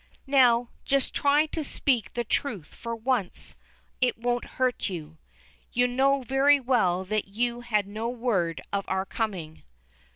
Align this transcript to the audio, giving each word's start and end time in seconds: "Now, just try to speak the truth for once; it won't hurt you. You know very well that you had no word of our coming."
"Now, 0.25 0.71
just 0.83 1.13
try 1.13 1.45
to 1.45 1.63
speak 1.63 2.13
the 2.15 2.23
truth 2.23 2.73
for 2.73 2.95
once; 2.95 3.55
it 4.01 4.17
won't 4.17 4.45
hurt 4.57 4.89
you. 4.89 5.19
You 5.73 5.87
know 5.87 6.23
very 6.23 6.59
well 6.59 7.05
that 7.05 7.27
you 7.27 7.59
had 7.61 7.85
no 7.85 8.09
word 8.09 8.61
of 8.73 8.83
our 8.87 9.05
coming." 9.05 9.61